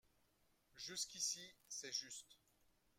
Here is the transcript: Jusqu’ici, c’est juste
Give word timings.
Jusqu’ici, 0.77 1.53
c’est 1.67 1.93
juste 1.93 2.39